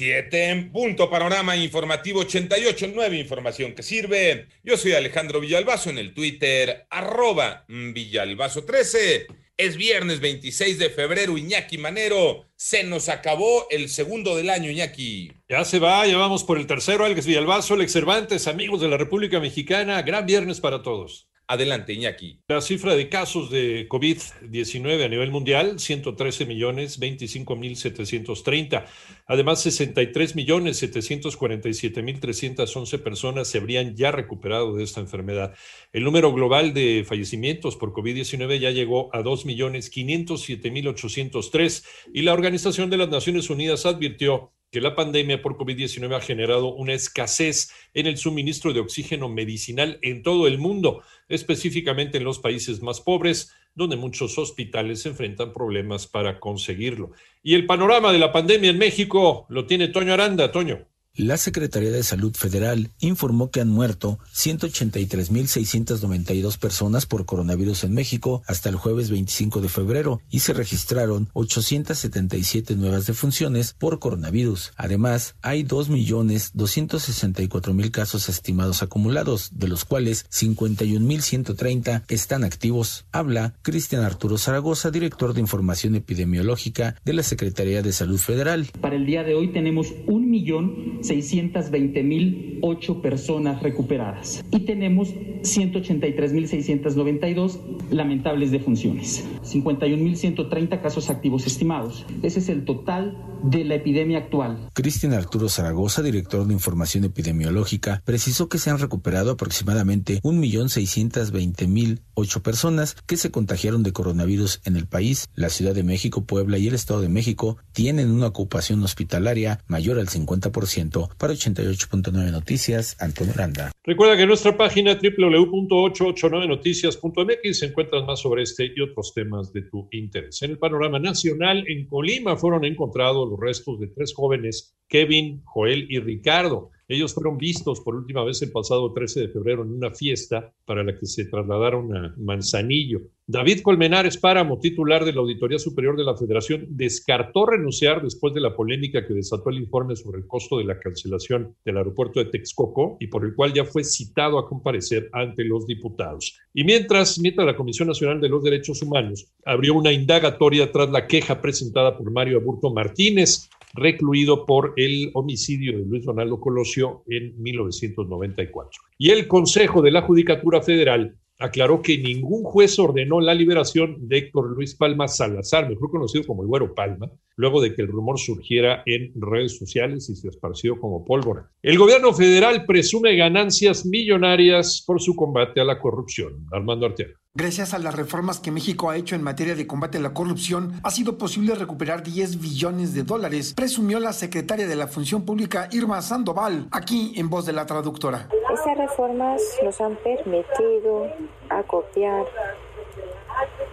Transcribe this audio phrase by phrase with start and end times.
[0.00, 1.10] 7 en punto.
[1.10, 2.86] Panorama informativo 88.
[2.94, 4.46] 9 información que sirve.
[4.64, 9.26] Yo soy Alejandro Villalbazo en el Twitter, arroba Villalbazo 13.
[9.58, 12.46] Es viernes 26 de febrero, Iñaki Manero.
[12.56, 15.32] Se nos acabó el segundo del año, Iñaki.
[15.50, 17.04] Ya se va, ya vamos por el tercero.
[17.04, 20.00] Alex Villalbazo, Alex Cervantes, amigos de la República Mexicana.
[20.00, 21.29] Gran viernes para todos.
[21.50, 22.38] Adelante, Iñaki.
[22.46, 28.86] La cifra de casos de COVID-19 a nivel mundial, 113 millones 25 mil 730.
[29.26, 35.52] Además, 63 millones 747 mil 311 personas se habrían ya recuperado de esta enfermedad.
[35.92, 41.84] El número global de fallecimientos por COVID-19 ya llegó a 2 millones 507 mil 803
[42.14, 46.74] y la Organización de las Naciones Unidas advirtió que la pandemia por COVID-19 ha generado
[46.74, 52.38] una escasez en el suministro de oxígeno medicinal en todo el mundo, específicamente en los
[52.38, 57.12] países más pobres, donde muchos hospitales enfrentan problemas para conseguirlo.
[57.42, 60.52] Y el panorama de la pandemia en México lo tiene Toño Aranda.
[60.52, 60.89] Toño.
[61.22, 68.42] La Secretaría de Salud Federal informó que han muerto 183.692 personas por coronavirus en México
[68.46, 74.72] hasta el jueves 25 de febrero y se registraron 877 nuevas defunciones por coronavirus.
[74.78, 83.04] Además, hay 2.264.000 casos estimados acumulados, de los cuales 51.130 están activos.
[83.12, 88.70] Habla Cristian Arturo Zaragoza, director de Información Epidemiológica de la Secretaría de Salud Federal.
[88.80, 97.58] Para el día de hoy tenemos un millón 620.008 personas recuperadas y tenemos 183.692
[97.90, 102.06] lamentables defunciones, 51.130 casos activos estimados.
[102.22, 104.68] Ese es el total de la epidemia actual.
[104.74, 112.96] Cristian Arturo Zaragoza, director de Información Epidemiológica, precisó que se han recuperado aproximadamente 1.620.008 personas
[113.06, 115.30] que se contagiaron de coronavirus en el país.
[115.34, 119.98] La Ciudad de México, Puebla y el Estado de México tienen una ocupación hospitalaria mayor
[119.98, 123.72] al 50% para 88.9 Noticias, Antonio Aranda.
[123.84, 129.60] Recuerda que en nuestra página www.889noticias.mx se encuentran más sobre este y otros temas de
[129.62, 130.40] tu interés.
[130.42, 135.86] En el panorama nacional, en Colima fueron encontrados los restos de tres jóvenes, Kevin, Joel
[135.88, 136.70] y Ricardo.
[136.90, 140.82] Ellos fueron vistos por última vez el pasado 13 de febrero en una fiesta para
[140.82, 143.02] la que se trasladaron a Manzanillo.
[143.28, 148.40] David Colmenares Páramo, titular de la Auditoría Superior de la Federación, descartó renunciar después de
[148.40, 152.28] la polémica que desató el informe sobre el costo de la cancelación del aeropuerto de
[152.28, 156.40] Texcoco y por el cual ya fue citado a comparecer ante los diputados.
[156.52, 161.06] Y mientras, mientras la Comisión Nacional de los Derechos Humanos abrió una indagatoria tras la
[161.06, 167.40] queja presentada por Mario Aburto Martínez, recluido por el homicidio de Luis Donaldo Colosio en
[167.40, 168.80] 1994.
[168.98, 174.18] Y el Consejo de la Judicatura Federal aclaró que ningún juez ordenó la liberación de
[174.18, 178.18] Héctor Luis Palma Salazar, mejor conocido como el Güero Palma, luego de que el rumor
[178.18, 181.50] surgiera en redes sociales y se esparció como pólvora.
[181.62, 186.46] El gobierno federal presume ganancias millonarias por su combate a la corrupción.
[186.52, 187.14] Armando Arteaga.
[187.32, 190.72] Gracias a las reformas que México ha hecho en materia de combate a la corrupción,
[190.82, 195.68] ha sido posible recuperar 10 billones de dólares, presumió la secretaria de la Función Pública
[195.70, 198.28] Irma Sandoval, aquí en voz de la traductora.
[198.52, 201.06] Estas reformas nos han permitido
[201.50, 202.26] acopiar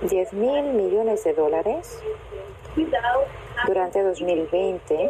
[0.08, 1.98] 10 mil millones de dólares
[3.66, 5.10] durante 2020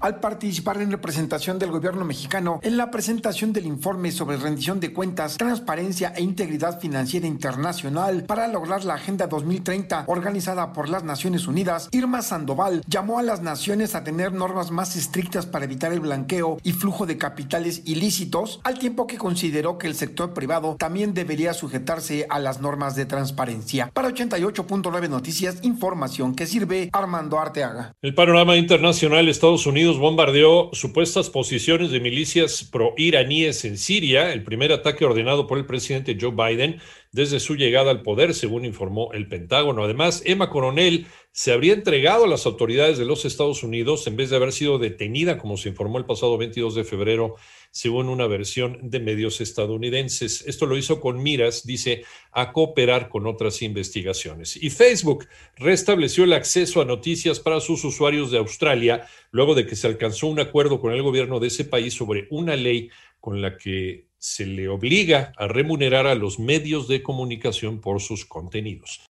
[0.00, 4.92] al participar en representación del gobierno mexicano en la presentación del informe sobre rendición de
[4.92, 11.46] cuentas, transparencia e integridad financiera internacional para lograr la Agenda 2030 organizada por las Naciones
[11.46, 16.00] Unidas, Irma Sandoval llamó a las naciones a tener normas más estrictas para evitar el
[16.00, 21.14] blanqueo y flujo de capitales ilícitos, al tiempo que consideró que el sector privado también
[21.14, 23.90] debería sujetarse a las normas de transparencia.
[23.92, 27.94] Para 88.9 Noticias, información que sirve Armando Arteaga.
[28.02, 34.42] El panorama internacional Estados Unidos Unidos bombardeó supuestas posiciones de milicias pro-iraníes en Siria, el
[34.42, 36.78] primer ataque ordenado por el presidente Joe Biden
[37.12, 39.84] desde su llegada al poder, según informó el Pentágono.
[39.84, 44.30] Además, Emma Coronel se habría entregado a las autoridades de los Estados Unidos en vez
[44.30, 47.36] de haber sido detenida, como se informó el pasado 22 de febrero,
[47.70, 50.42] según una versión de medios estadounidenses.
[50.46, 54.56] Esto lo hizo con miras, dice, a cooperar con otras investigaciones.
[54.56, 59.76] Y Facebook restableció el acceso a noticias para sus usuarios de Australia, luego de que
[59.76, 62.88] se alcanzó un acuerdo con el gobierno de ese país sobre una ley
[63.20, 68.24] con la que se le obliga a remunerar a los medios de comunicación por sus
[68.24, 69.02] contenidos.